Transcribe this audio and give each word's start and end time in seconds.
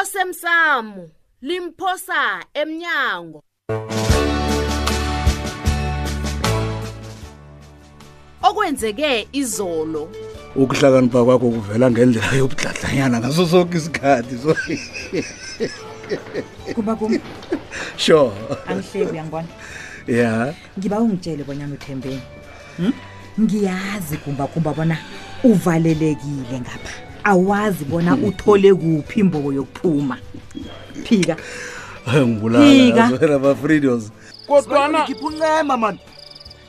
osemsamo 0.00 1.02
limphosa 1.48 2.22
emnyango 2.60 3.38
okwenzeke 8.48 9.10
izolo 9.40 10.02
ukuhlakanipha 10.60 11.20
kwakho 11.26 11.48
kuvela 11.54 11.86
ngendlela 11.92 12.32
yobudladlanyana 12.40 13.16
ngaso 13.20 13.44
sonke 13.52 13.76
isikhathi 13.80 14.34
so 14.44 14.52
kuba 16.74 16.92
kum 16.98 17.12
sure 18.04 18.32
angihleki 18.70 19.12
uyangibona 19.14 19.50
yeah 20.18 20.48
ngiba 20.78 20.96
ungitshele 21.04 21.42
bonyana 21.48 21.74
uthembeni 21.78 22.22
hmm? 22.76 22.92
ngiyazi 23.40 24.16
kumba 24.22 24.44
kumba 24.52 24.70
bona 24.76 24.96
uvalelekile 25.50 26.56
ngapha 26.64 26.94
awazi 27.24 27.84
bona 27.88 28.10
hmm. 28.14 28.24
uthole 28.28 28.70
kuphi 28.74 29.20
imboko 29.20 29.50
yokuphuma 29.52 30.16
phika 31.04 31.36
kodwana 34.48 35.02
ngipha 35.04 35.26
uncema 35.28 35.76
mani 35.76 35.98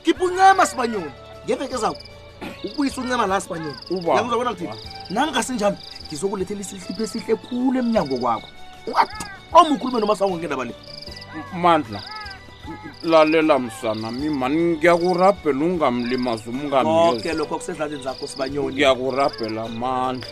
ngipha 0.02 0.24
uncema 0.24 0.66
sibanyoni 0.66 1.10
ngeveke 1.46 1.76
zako 1.76 1.98
ukubuyisa 2.64 3.00
uncema 3.00 3.26
la 3.26 3.40
sibanyoni 3.40 3.74
yangizabona 4.16 4.50
kuthina 4.50 4.74
nangingasinjani 5.10 5.76
ngizokulethela 6.08 6.60
isihlipho 6.60 7.02
esihle 7.04 7.36
khulu 7.36 7.76
emnyango 7.78 8.16
kwakho 8.18 8.48
oma 9.52 9.70
ukhulume 9.74 10.00
noma 10.00 10.16
sango 10.16 10.36
ngendaba 10.38 10.64
le 10.64 10.74
mandla 11.62 12.00
lalela 13.02 13.58
msanami 13.58 14.30
mani 14.30 14.62
ngiyakurabhela 14.76 15.64
ungamlimazi 15.64 16.50
umngamke 16.50 17.32
lokho 17.32 17.58
kusezlaleni 17.58 18.02
zakho 18.02 18.26
sibanyoni 18.26 18.72
ngiyakurabhela 18.74 19.68
mandla 19.68 20.28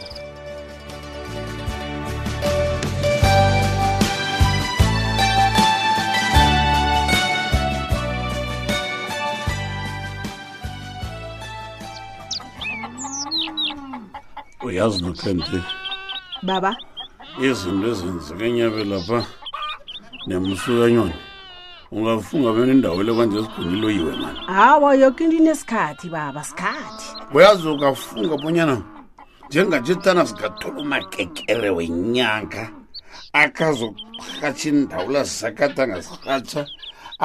yazi 14.83 15.01
nothente 15.07 15.57
baba 16.47 16.71
izinto 17.47 17.87
ezenzeka 17.93 18.45
enyabe 18.51 18.83
lapha 18.91 19.19
nemsukanyona 20.29 21.17
ungafunga 21.97 22.51
bena 22.57 22.73
indawo 22.77 23.01
le 23.07 23.13
kwanje 23.17 23.37
esigunyile 23.41 23.85
oyiwe 23.91 24.13
mani 24.23 24.39
hawa 24.59 24.89
yoke 25.03 25.21
into 25.25 25.37
inesikhathi 25.43 26.07
baba 26.19 26.41
sikhathi 26.51 27.07
uyazi 27.35 27.65
ungafunga 27.73 28.35
bonyana 28.43 28.77
njenganje 29.47 29.95
tana 30.05 30.23
singathola 30.27 30.77
umakekere 30.85 31.69
wenyanga 31.77 32.65
akazokurhatsha 33.43 34.69
indawo 34.73 35.07
lasisakata 35.15 35.79
angasirhatsha 35.85 36.61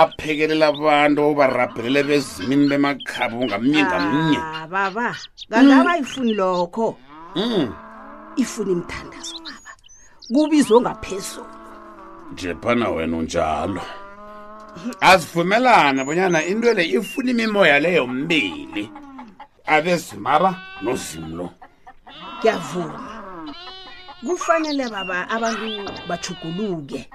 aphekelela 0.02 0.66
abantu 0.74 1.20
obarabhelele 1.30 2.02
bezimini 2.08 2.66
bemakhabo 2.72 3.36
ngamnye 3.46 3.82
ngamnye 3.90 4.40
ah, 4.44 4.68
baba 4.74 5.08
ngangabayifuni 5.52 6.32
hmm. 6.34 6.40
lokho 6.42 6.88
mm. 6.94 7.07
Mm. 7.36 7.72
Ifuna 8.36 8.72
imthandazo 8.72 9.36
baba. 9.44 9.72
Kubizwa 10.33 10.81
ngaphezulu. 10.81 11.45
Jephana 12.36 12.89
wena 12.89 13.17
unjalo. 13.17 13.81
Azivumelana 15.02 16.05
bonyana 16.05 16.44
into 16.45 16.73
le 16.73 16.83
ifuna 16.86 17.31
imimoya 17.31 17.80
leyo 17.80 18.08
mbili. 18.08 18.92
Abe 19.66 19.98
zimaba 19.98 20.55
nozimlo. 20.81 21.50
Kuyavuma. 22.42 23.53
Kufanele 24.25 24.89
baba 24.89 25.28
abantu 25.30 25.92
bachuguluke. 26.09 27.09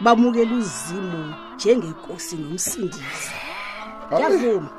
Bamukela 0.00 0.52
uzimo 0.54 1.34
njengenkosi 1.54 2.36
nomsindisi. 2.36 3.34
Kuyavuma. 4.08 4.70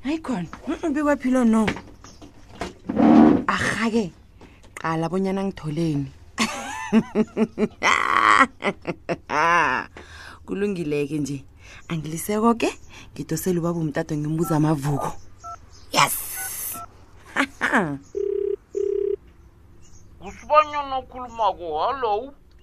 ayikhona 0.06 0.46
bekwaphilo 0.94 1.42
no 1.50 1.66
arhake 3.50 4.14
qala 4.78 5.06
abonyana 5.10 5.42
ngitholeni 5.50 6.08
kulungileke 10.46 11.18
nje 11.20 11.38
angiliseko 11.90 12.54
ke 12.54 12.70
ngidosele 13.18 13.58
ubaba 13.60 13.80
umtato 13.82 14.14
ngimbuza 14.18 14.56
amavuko 14.62 15.10
yes 15.90 16.14
usibanyana 20.26 21.02
okhulumako 21.02 21.66
hallo 21.82 22.14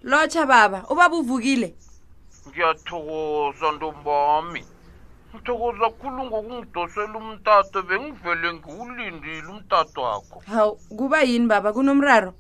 lotsha 0.02 0.46
baba 0.46 0.84
ubaba 0.90 1.16
uvukile 1.20 1.68
ngiyathokoza 2.48 3.66
ntombami 3.76 4.62
ngithokoza 5.28 5.86
khulu 5.98 6.20
ngokungidosela 6.28 7.14
umtato 7.22 7.78
bengivele 7.88 8.48
ngiwulindile 8.56 9.48
umtato 9.54 10.00
wakho 10.08 10.38
hawu 10.50 10.74
kuba 10.98 11.18
yini 11.28 11.46
baba 11.50 11.70
kunomraro 11.76 12.30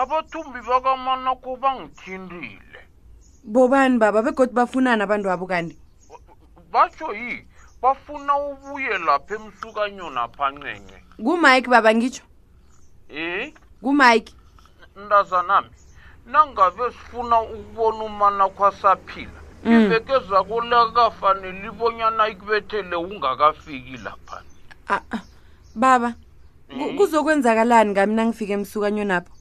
abathumbi 0.00 0.60
bakamanakho 0.68 1.50
bangithindile 1.62 2.80
bobani 3.52 3.96
baba 3.98 4.20
begodi 4.22 4.52
bafunani 4.56 5.02
abantu 5.06 5.28
abo 5.34 5.46
kanti 5.50 5.76
batsho 6.72 7.10
yi 7.20 7.34
bafuna 7.82 8.32
ubuye 8.48 8.94
lapha 9.06 9.32
emsukanyo 9.38 10.06
naphancenye 10.14 10.96
kumike 11.24 11.68
baba 11.72 11.90
ngitsho 11.98 12.22
e 13.08 13.22
eh? 13.22 13.52
kumike 13.82 14.32
ntazanami 15.02 15.70
nangabe 16.26 16.90
sifuna 16.90 17.40
ukubona 17.42 18.04
umana 18.04 18.48
kwasaphila 18.56 19.40
mm. 19.64 19.72
iveke 19.72 20.14
zakulakafanele 20.30 21.66
ibonyana 21.68 22.28
ikubethele 22.28 22.96
ungakafiki 22.96 23.96
laphana 24.04 24.42
ah, 24.88 25.00
ah. 25.14 25.18
baba 25.74 26.14
mm. 26.70 26.96
kuzokwenzakalani 26.96 27.90
ngami 27.90 28.14
nangifika 28.14 28.52
emsukanyonapho 28.58 29.32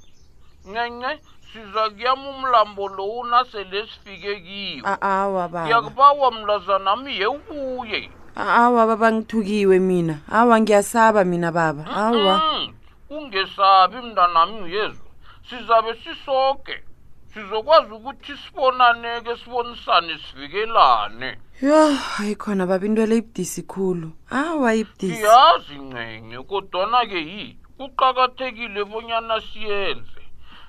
ngenye 0.69 1.11
siza 1.53 1.89
kuyama 1.89 2.29
umlambo 2.29 2.87
lowu 2.87 3.23
nasele 3.23 3.87
sifike 3.87 4.31
kiwo 4.45 4.87
ah, 5.01 5.49
yakubawa 5.69 6.31
mlazanami 6.31 7.11
yewuye 7.19 8.09
awa 8.35 8.87
baba 8.87 9.11
ngithukiwe 9.11 9.79
mina 9.79 10.17
awa 10.31 10.59
ngiyasaba 10.61 11.23
mina 11.25 11.51
baba 11.51 11.85
awa 11.89 12.41
ungesabi 13.09 13.97
mntanami 13.97 14.61
uyezwa 14.61 15.04
sizabe 15.49 15.93
sisonke 15.93 16.83
sizokwazi 17.33 17.93
ukuthi 17.93 18.33
sibonaneke 18.37 19.35
sibonisane 19.35 20.13
sivikelane 20.25 21.29
yho 21.61 21.83
hayi 22.13 22.35
khona 22.35 22.65
baba 22.69 22.85
into 22.87 23.05
leyibudisi 23.05 23.61
khulu 23.71 24.07
awa 24.39 24.69
ibudisi 24.79 25.15
siyazi 25.15 25.75
ncenye 25.87 26.37
kodwana-ke 26.49 27.17
yi 27.31 27.43
kuqakathekile 27.77 28.81
bonyana 28.91 29.35
siyenze 29.47 30.21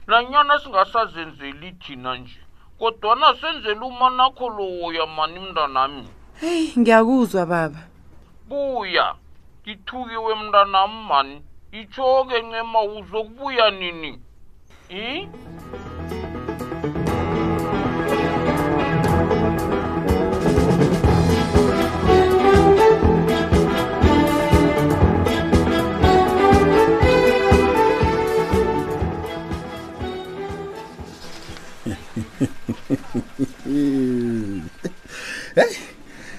nanyana 0.08 0.54
singasazenzeli 0.62 1.68
thina 1.82 2.12
nje 2.18 2.40
kodwana 2.78 3.28
senzele 3.40 3.80
umanakho 3.90 4.48
lowoya 4.56 5.04
mani 5.16 5.38
mntanami 5.44 6.08
heyi 6.40 6.66
ngiyakuzwa 6.78 7.42
baba 7.52 7.80
buya 8.48 9.06
ngithukiwe 9.62 10.30
mntanami 10.40 10.98
mani 11.08 11.36
itsho-ke 11.78 12.36
ncema 12.46 12.78
uzokubuya 12.96 13.66
nini 13.78 14.12
哎。 14.90 15.28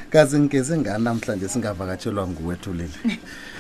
kazi 0.09 0.39
ngigeze 0.39 0.77
ngani 0.77 1.03
namhlanje 1.03 1.47
singavakatshelwa 1.47 2.27
nguwethulile 2.27 2.95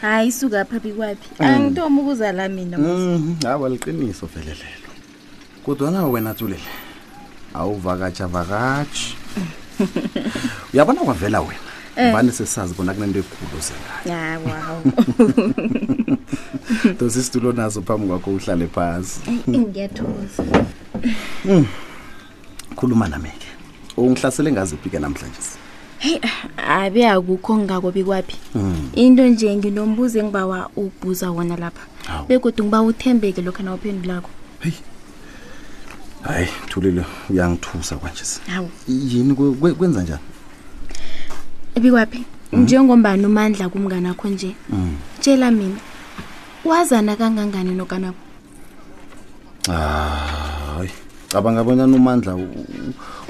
hayi 0.01 0.31
suka 0.31 0.65
phapi 0.65 0.91
kwaphi 0.91 1.29
mm. 1.39 1.45
angitoma 1.47 2.01
ukuzala 2.01 2.49
mina 2.49 2.77
mhm, 2.77 3.35
hawa 3.43 3.69
liqiniso 3.69 4.25
velelelo 4.25 4.89
kodwana 5.65 6.05
wena 6.07 6.33
thulile 6.33 6.69
awuvakatshavakatshi 7.53 9.15
uyabona 10.73 11.01
kwavela 11.01 11.41
wena 11.41 11.65
vane 12.11 12.29
eh. 12.29 12.33
sesazi 12.35 12.73
bona 12.73 12.93
kunento 12.93 13.19
ekhulu 13.19 13.61
zengayo 13.67 14.81
tosi 16.99 17.23
situlo 17.23 17.51
nazo 17.51 17.81
phambi 17.83 18.07
kwakho 18.07 18.29
uhlale 18.31 18.67
phansi 18.67 19.19
ngiyathokoza 19.49 20.43
mm. 21.45 21.65
khuluma 22.75 23.07
nami 23.07 23.29
ke 23.35 23.47
ungihlasele 23.97 24.51
ngaziphi 24.51 24.89
ke 24.89 24.99
namhlanje 24.99 25.57
heyi 25.97 26.21
abe 26.57 27.01
akukho 27.09 27.57
ngingakabi 27.57 28.03
kwaphi 28.05 28.35
hmm. 28.53 28.89
into 28.93 29.23
nje 29.25 29.49
nginombuzo 29.57 30.19
engibawa 30.21 30.69
ubuza 30.77 31.31
wona 31.33 31.57
lapha 31.57 31.83
begodwa 32.29 32.65
ngiba 32.65 32.79
uthembeke 32.85 33.41
lokhu 33.41 33.63
nawuphendulakho 33.65 34.29
heyi 34.61 34.75
hayi 36.21 36.47
thulile 36.69 37.03
uyangithusa 37.29 37.95
kwanje 37.97 38.23
hawu 38.47 38.69
yini 38.87 39.33
kwenza 39.77 40.01
njani 40.03 40.25
bikwaphi 41.81 42.21
hmm? 42.51 42.61
njengombani 42.63 43.25
umandla 43.25 43.69
kumnganakho 43.69 44.27
nje 44.29 44.53
hmm. 44.69 44.95
tshela 45.19 45.51
mina 45.51 45.77
wazana 46.65 47.15
kangangani 47.15 47.71
nokanabo 47.75 48.17
hayi 49.67 50.91
cabanga 51.27 51.63
bonyana 51.63 51.95
umandla 51.97 52.37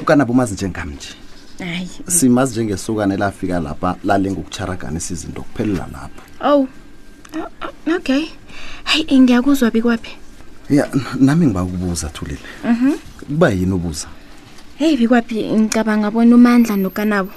ukanabo 0.01 0.33
umazi 0.33 0.53
njengami 0.53 0.95
nje 0.95 1.15
simazi 2.07 2.53
njengesukane 2.59 3.17
lafika 3.17 3.59
lapha 3.59 3.95
lalengokutsharaganisa 4.03 5.13
izinto 5.13 5.41
kuphelela 5.41 5.87
lapho 5.93 6.21
oh 6.45 6.67
okay 7.95 8.23
hayi 8.83 9.19
ngiyakuzwa 9.19 9.71
bikwaphi 9.71 10.17
ya 10.69 10.89
nami 11.19 11.45
ngibakubuza 11.45 12.07
thulile 12.09 12.39
mhm. 12.63 12.91
kuba 13.27 13.49
yini 13.49 13.71
ubuza 13.73 14.07
heyi 14.77 14.97
bikwaphi 14.97 15.49
ngicabanga 15.57 16.11
bona 16.11 16.35
umandla 16.35 16.75
nokanabo 16.77 17.31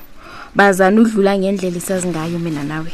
bazani 0.55 1.01
udlula 1.01 1.33
ngendlela 1.41 1.77
esazi 1.79 2.09
ngayo 2.09 2.39
mina 2.39 2.63
nawe 2.65 2.93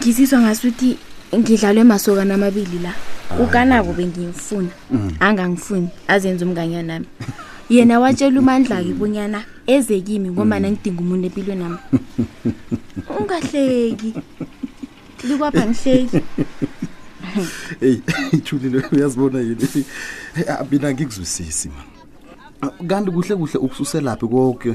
ngizizwa 0.00 0.38
ngasuthi 0.40 0.90
ngidlalwe 1.36 1.84
masokana 1.84 2.34
amabili 2.34 2.78
la 2.78 2.90
ah, 3.30 3.38
ukanabo 3.44 3.92
bengimfuna 3.92 4.72
mm. 4.90 5.16
angangifuni 5.20 5.88
azenze 6.08 6.44
umnganyanami 6.44 7.06
yena 7.70 8.00
watshela 8.00 8.40
umandla-ke 8.40 8.92
bonyana 8.94 9.44
eze 9.66 10.00
kimi 10.02 10.30
ngomana 10.30 10.68
ngidinga 10.70 11.00
umuntu 11.02 11.24
empilwe 11.30 11.54
nami 11.54 11.78
ungahleki 13.20 14.10
likwapha 15.28 15.64
ngihleki 15.70 16.20
eyi 17.86 18.02
ithulile 18.36 18.78
uyazibona 18.92 19.38
yini 19.46 19.66
ah, 20.50 20.64
mina 20.70 20.90
ngikuzwisisi 20.92 21.68
ma 21.74 21.82
ah, 22.62 22.70
kanti 22.88 23.10
kuhle 23.14 23.34
kuhle 23.40 23.58
ukususelaphi 23.64 24.26
konke 24.28 24.72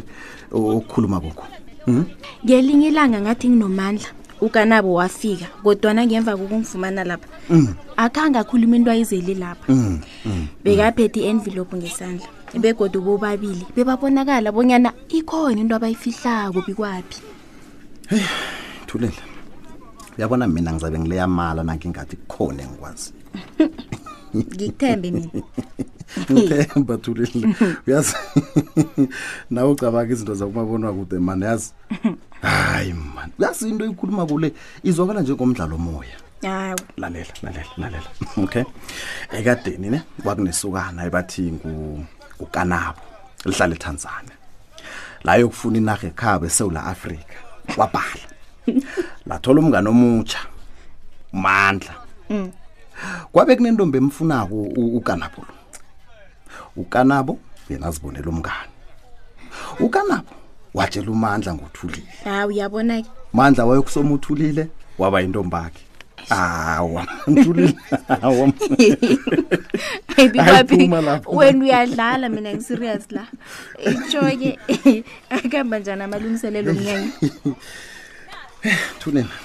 okukhuluma 0.55 1.19
kokho 1.23 1.45
hmm? 1.85 2.05
ngelinye 2.45 2.87
ilanga 2.87 3.19
ngathi 3.21 3.45
nginomandla 3.49 4.07
ukanabo 4.41 4.93
wafika 4.99 5.45
kodwana 5.63 6.01
ngemva 6.05 6.37
kokungifumana 6.39 7.03
lapha 7.03 7.27
hmm. 7.49 7.67
akhange 7.97 8.39
akhuluma 8.39 8.75
into 8.77 8.91
ayizeli 8.91 9.35
lapha 9.35 9.73
hmm, 9.73 9.99
bekaphethe 10.63 11.19
i-envelope 11.19 11.77
ngesandla 11.77 12.29
begodu 12.55 13.01
bobabili 13.01 13.67
bebabonakala 13.75 14.51
bonyana 14.55 14.94
ikhona 15.09 15.59
into 15.59 15.75
abayifihlako 15.75 16.61
bikwaphi 16.65 17.19
heyi 18.09 18.23
thulela 18.88 19.23
uyabona 20.17 20.47
mina 20.47 20.71
ngizabe 20.73 20.99
ngileyamala 20.99 21.63
nangingathi 21.63 22.15
kukhona 22.15 22.63
engikwazi 22.63 23.11
ngikuthembe 24.35 25.11
mina 25.11 25.29
ngithemba 26.31 26.97
thulile 26.97 27.47
uyazi 27.88 28.15
nawe 29.51 29.69
ucabanga 29.71 30.13
izinto 30.13 30.35
zakumabonwa 30.35 30.94
kude 30.94 31.19
mani 31.19 31.45
yazi 31.45 31.73
hayi 32.41 32.94
mani 33.15 33.33
uyazi 33.39 33.69
into 33.69 33.85
ikhuluma 33.85 34.25
kule 34.25 34.53
izwakala 34.83 35.21
njengomdlalo 35.21 35.75
omoya 35.75 36.15
lalela 36.97 37.33
lalela 37.44 37.65
lalela 37.77 38.09
okay 38.44 38.63
ekadeni 39.38 39.89
ne 39.89 39.99
kwakunesukana 40.23 41.05
ebathi 41.07 41.51
ngu 41.51 42.03
ukanabo 42.39 42.99
lihlala 43.45 43.75
ethanzania 43.75 44.35
la 45.25 45.33
yokufuna 45.41 45.77
inarha 45.77 46.07
ekhabo 46.13 46.45
esewula 46.45 46.83
afrika 46.85 47.37
wabhala 47.77 48.25
lathola 49.27 49.59
umngane 49.59 49.89
omutsha 49.89 50.39
mandla 51.33 51.93
kwabe 53.31 53.55
kunentombi 53.55 53.97
emfunako 53.97 54.53
ukanabo 54.99 55.41
lo 55.49 55.53
ukanabo 56.81 57.33
yena 57.69 57.87
azibonela 57.87 58.29
umngane 58.29 58.71
ukanabo 59.79 60.31
watshela 60.73 61.11
umandla 61.11 61.53
ngothulile 61.53 62.11
hawu 62.23 62.49
uyabona 62.49 63.01
ke 63.01 63.09
mandla 63.33 63.65
wayokusoma 63.65 64.13
uthulile 64.13 64.67
waba 64.97 65.21
yintombakhe 65.21 65.81
awa 66.29 67.07
ntulile 67.27 67.75
awa 68.25 68.51
wapi 70.54 70.92
wena 71.33 71.63
uyadlala 71.63 72.30
mina 72.30 72.54
ngi-serious 72.54 73.04
la 73.11 73.27
itsho-ke 73.94 74.51
akuhamba 75.30 75.75
njani 75.80 76.04
amalungiselelo 76.07 76.71
omnyanya 76.71 77.11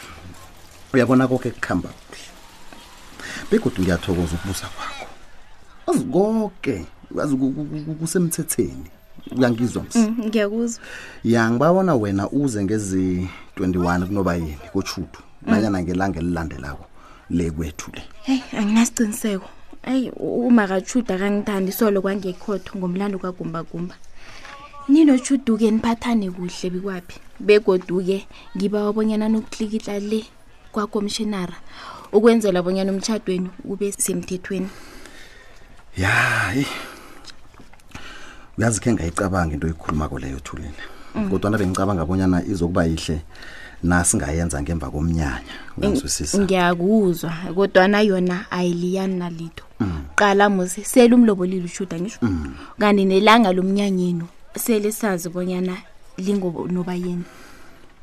uyabona 0.94 1.28
koke 1.28 1.50
kuhamba 1.50 1.88
kuhle 1.88 2.26
begodwa 3.50 3.80
ngiyathokoza 3.84 4.34
ukubuza 4.34 4.66
kwakho 4.76 5.04
azi 5.90 6.04
koke 6.06 6.76
azi 7.22 7.36
kusemthetheni 8.00 8.88
uyangizwa 9.36 9.82
ms 9.82 9.96
mm, 9.96 10.16
ngiyakuzwa 10.28 10.82
ya 11.24 11.50
ngibabona 11.50 11.94
wena 11.94 12.30
uze 12.30 12.64
ngezi-21 12.64 14.06
kunoba 14.06 14.34
yini 14.36 14.56
kotshudu 14.72 15.18
mm. 15.18 15.52
nanyana 15.52 15.82
ngelanga 15.82 16.18
elilandelako 16.18 16.84
le 17.30 17.50
kwethu 17.50 17.90
le 17.94 18.02
heyi 18.22 18.42
anginasiciniseko 18.58 19.48
ayi 19.82 20.10
umakatshuda 20.48 21.14
akangithandi 21.18 21.72
solo 21.74 21.98
kwangekhotho 22.02 22.78
ngomlando 22.78 23.18
kagumbagumba 23.18 23.94
ninotshuduke 24.88 25.66
ke 25.66 25.74
niphathane 25.74 26.30
kuhle 26.30 26.66
bikwaphi 26.70 27.16
begoduke 27.42 28.18
ngiba 28.54 28.86
wabonyana 28.86 29.26
nokutlikitla 29.26 29.98
le 30.10 30.20
kwakomshinara 30.72 31.54
ukwenzela 32.14 32.62
bonyana 32.62 32.94
umtshadweni 32.94 33.50
ube 33.66 33.90
semthethweni 33.98 34.70
ya 35.98 36.14
uyazi 38.58 38.78
khe 38.80 38.90
ngayicabangi 38.94 39.54
into 39.54 39.66
oyikhulumako 39.66 40.18
leyo 40.18 40.38
thulini 40.46 40.82
mm. 41.14 41.26
nabe 41.42 41.58
bengicabanga 41.58 42.06
bonyana 42.06 42.38
izokuba 42.46 42.86
yihle 42.86 43.22
nasingayenza 43.82 44.62
ngemva 44.62 44.88
komnyanya 44.90 45.42
ngiyakuzwa 46.46 47.32
kodwana 47.54 47.98
yona 48.06 48.46
ayiliyani 48.50 49.16
nalito 49.18 49.64
mm. 49.82 50.14
qala 50.14 50.46
musi 50.46 50.84
sele 50.86 51.12
umlobolile 51.18 51.66
ushuda 51.66 51.98
ngisho 51.98 52.18
kanti 52.78 53.02
mm. 53.02 53.08
nelanga 53.10 53.50
lomnyanyeni 53.52 54.26
sele 54.54 54.92
sazi 54.92 55.28
bonyana 55.28 55.74
lingonobayeni 56.18 57.24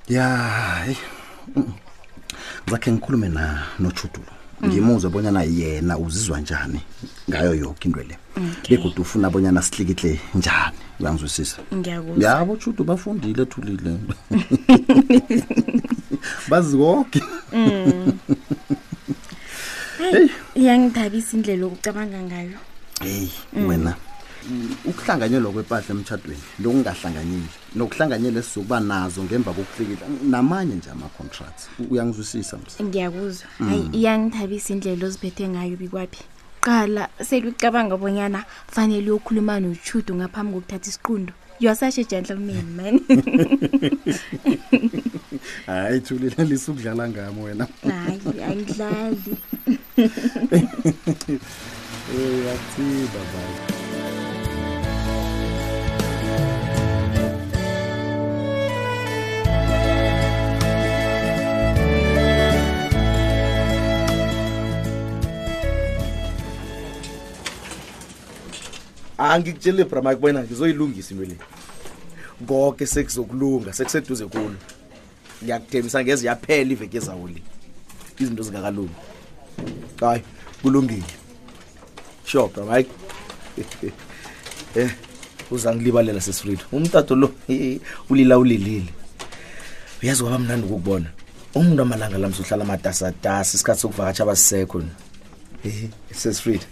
ya 0.07 0.27
hayi 0.27 0.97
mm. 1.55 1.63
ngizakhe 2.67 2.91
ngikhulume 2.91 3.29
nochudulo 3.79 4.31
ngimuzwe 4.65 5.09
bonyana 5.09 5.43
yena 5.43 5.97
uzizwa 5.97 6.39
njani 6.41 6.79
ngayo 7.29 7.55
yoke 7.55 7.87
into 7.87 8.03
le 8.03 8.17
begodwa 8.69 9.01
ufuna 9.01 9.29
bonyana 9.29 9.61
sihlikihle 9.61 10.19
njani 10.35 10.75
uyangizwisisa 10.99 11.57
yabo 12.17 12.55
tshudu 12.57 12.83
bafundile 12.83 13.43
ethulile 13.43 13.97
bazi 16.49 16.77
koke 16.77 17.21
mm. 17.53 18.11
eyi 20.15 20.29
iyangithabisa 20.59 21.29
indlela 21.37 21.65
okucabanga 21.65 22.19
ngayo 22.27 22.59
eyi 23.07 23.31
mm. 23.53 23.67
wena 23.67 23.91
mm 23.95 24.07
ukuhlanganyelwa 24.85 25.51
kwepahla 25.53 25.89
emtshadweni 25.93 26.41
lokungahlanganyeli 26.63 27.47
nokuhlanganyela 27.75 28.39
esizokuba 28.41 28.79
nazo 28.79 29.21
ngemva 29.23 29.51
kokuhlikila 29.53 30.05
namanye 30.33 30.73
nje 30.75 30.89
ama-contracts 30.91 31.63
uyangizwisisa 31.91 32.55
ngiyakuzwa 32.83 33.47
mm. 33.59 33.69
hayi 33.69 33.83
iyangithabisa 33.99 34.69
indlela 34.73 35.05
oziphethe 35.07 35.45
ngayo 35.49 35.75
bikwaphi 35.77 36.21
qala 36.63 37.09
selicabanga 37.27 37.97
bonyana 37.97 38.45
fanele 38.73 39.09
uyokhuluma 39.11 39.59
nochudo 39.59 40.11
ngaphambi 40.17 40.51
kokuthatha 40.55 40.89
isiqundo 40.89 41.33
yasashe 41.59 42.03
gentleman 42.09 42.65
man 42.77 42.95
hayi 45.69 45.99
thulile 45.99 46.43
lisukudlala 46.49 47.09
ngami 47.09 47.41
wena 47.41 47.65
hayi 47.89 48.43
angidlali 48.49 49.29
uyathiba 52.17 53.21
bayi 53.33 53.78
angikutshele 69.27 69.83
bramike 69.83 70.15
bona 70.21 70.43
ngizoyilungisa 70.43 71.13
into 71.13 71.25
le 71.25 71.37
konke 72.47 72.85
sekuzokulunga 72.85 73.73
sekuseduze 73.73 74.25
kulo 74.31 74.55
ngiyakuthembisa 75.43 76.03
ngeze 76.03 76.27
yaphela 76.27 76.71
iveke 76.71 76.97
ezawo 76.97 77.27
le 77.27 77.41
izinto 78.19 78.43
zingakalungi 78.43 78.95
hayi 79.99 80.21
kulungile 80.61 81.03
sure 82.25 82.47
bramike 82.53 82.89
eh 84.77 84.89
uzangilibalela 85.51 86.21
sesifrido 86.21 86.63
umtato 86.71 87.15
lo 87.15 87.33
ulila 88.09 88.37
ulilile 88.37 88.85
uyazi 90.03 90.21
kwaba 90.23 90.39
mnandi 90.39 90.65
ukukubona 90.65 91.09
umuntu 91.55 91.81
amalanga 91.81 92.17
la 92.17 92.29
msuhlala 92.29 92.63
amatasatasa 92.63 93.53
isikhathi 93.55 93.81
sokuvakatsha 93.81 94.23
abasisekho 94.23 94.83
sesifrido 96.13 96.63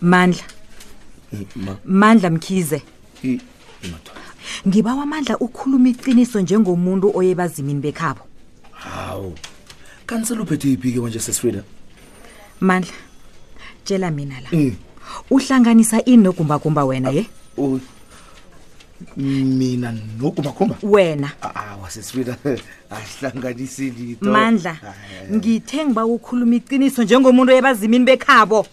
mandla 0.00 0.42
mandla 1.84 2.30
mkhize 2.30 2.82
ngiba 4.68 4.94
wamandla 4.94 5.38
ukhuluma 5.38 5.88
iqiniso 5.88 6.40
njengomuntu 6.40 7.12
oye 7.14 7.34
bazimini 7.34 7.80
bekhabo 7.80 8.20
hawu 8.72 9.34
kanisaluphethe 10.06 10.72
iphike 10.72 11.00
manje 11.00 11.18
sesifrida 11.20 11.62
mandla 12.60 12.92
tshela 13.84 14.10
mina 14.10 14.40
la 14.40 14.58
eh. 14.60 14.72
uhlanganisa 15.30 16.04
inogumbagumba 16.04 16.84
wena 16.84 17.10
ye 17.10 17.20
ah, 17.20 17.60
oh. 17.62 17.80
mina 19.16 19.92
nogumbagumba 20.18 20.76
wena 20.82 21.32
ah, 21.42 21.50
ah, 21.54 21.76
wasesifrida 21.76 22.36
ahlanganisilimandla 22.96 24.70
eh. 24.84 25.34
ngithe 25.34 25.84
ngiba 25.84 26.04
ukhuluma 26.06 26.54
iqiniso 26.54 27.02
njengomuntu 27.04 27.52
oye 27.52 27.62
bazimini 27.62 28.04
bekhabo 28.04 28.66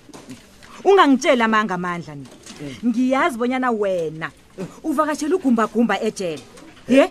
ungangitshela 0.83 1.45
amangamandla 1.45 2.15
mina 2.15 2.40
ngiyazi 2.85 3.37
bonyana 3.37 3.71
wena 3.71 4.31
uvakashela 4.83 5.35
ugumbagumba 5.35 5.95
ejele 6.03 6.41
ye 6.87 7.05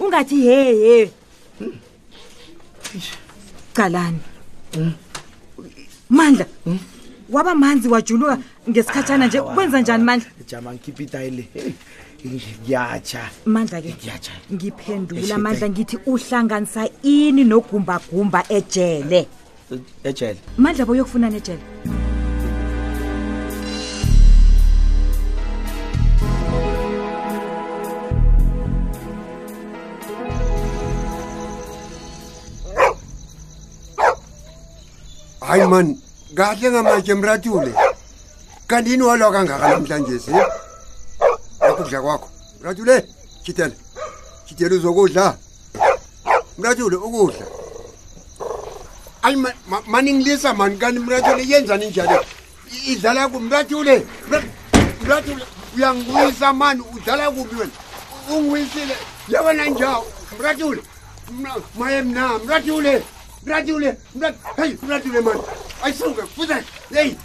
ungathi 0.00 0.36
he 0.46 0.58
he 0.74 1.12
calani 3.74 4.20
mandla 6.10 6.46
waba 7.28 7.54
manzi 7.54 7.88
wajuluka 7.88 8.38
ngesikhathana 8.70 9.26
nje 9.26 9.40
kwenza 9.42 9.80
njani 9.80 10.04
mandlaaaniiitayile 10.04 11.48
ngiyatsha 12.26 13.30
mandla 13.46 13.82
ke 13.82 13.94
ngiphendula 14.54 15.38
mandla 15.38 15.68
ngithi 15.68 15.98
uhlanganisa 16.06 16.88
ini 17.02 17.44
nogumbagumba 17.44 18.44
ejele 18.48 19.28
ejele 20.04 20.40
mandla 20.56 20.84
boyokufuna 20.86 21.30
nejele 21.30 21.62
mm. 21.84 22.05
hayi 35.56 35.68
mani 35.68 35.94
kahle 36.36 36.68
ngamatshe 36.70 37.14
mrathule 37.14 37.72
kanti 38.68 38.90
yini 38.90 39.02
walwa 39.02 39.32
kangaka 39.32 39.68
namhlanje 39.68 40.18
si 40.18 40.30
lakho 41.60 41.76
kudla 41.82 42.02
kwakho 42.02 42.28
mrathule 42.60 43.06
tshitele 43.42 43.76
tshitele 44.46 44.74
uzokudla 44.76 45.36
mrathule 46.58 46.96
ukudla 46.96 47.46
hayi 49.22 49.36
mani 49.86 50.12
ngilisa 50.14 50.54
mani 50.54 50.76
kanti 50.78 50.98
mrathule 50.98 51.42
yenzani 51.48 51.86
njani 51.86 52.16
idlala 52.86 53.28
ku 53.28 53.40
mrathule 53.40 54.06
mrathule 55.04 55.44
uyangiwisa 55.76 56.52
mani 56.52 56.82
udlala 56.96 57.30
kubi 57.30 57.56
wena 57.60 57.72
ungiwisile 58.34 58.96
yabona 59.28 59.66
njawo 59.66 60.06
mrathule 60.40 60.82
maye 61.78 62.02
mna 62.02 62.38
mrathule 62.38 63.02
Радиуле, 63.46 63.96
ей, 64.58 64.76
радиуле 64.88 65.20
ман. 65.20 65.36
Айсуга, 65.82 66.24
куда? 66.36 66.56
Ей. 66.90 67.16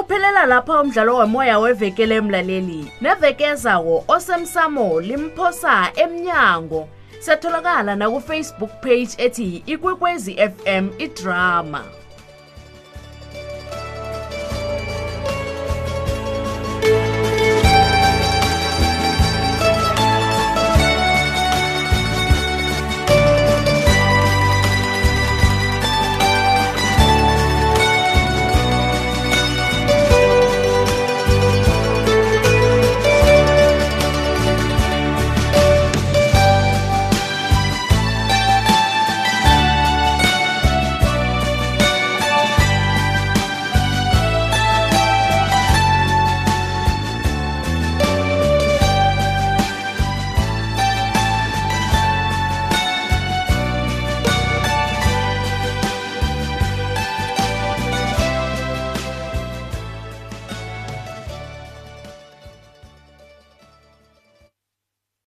uphelela 0.00 0.46
lapha 0.46 0.80
umdlalo 0.80 1.16
womoya 1.18 1.56
wevekele 1.62 2.16
emlaleli 2.16 2.80
neveke 3.00 3.44
ezawo 3.54 3.96
osemsamo 4.16 4.88
limphosa 5.08 5.76
emnyango 6.04 6.82
satholakala 7.20 7.94
nakufacebook 8.00 8.70
page 8.82 9.10
ethi 9.18 9.62
ikwekwezi 9.66 10.32
fm 10.52 10.88
idrama 10.98 11.99